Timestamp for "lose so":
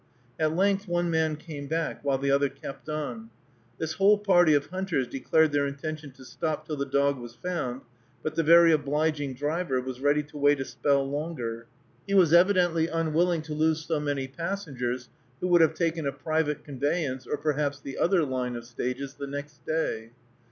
13.53-13.99